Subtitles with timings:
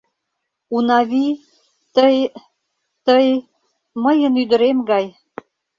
[0.75, 1.25] Унави...
[1.95, 2.15] тый...
[3.05, 3.27] тый...
[4.03, 5.05] мыйын ӱдырем гай...